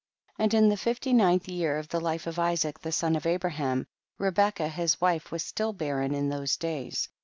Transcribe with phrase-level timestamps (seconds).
[0.39, 3.85] And in the fifty ninth year of the life of Isaac the son of Abraham,
[4.17, 7.07] Rebecca his wife was still barren in those days.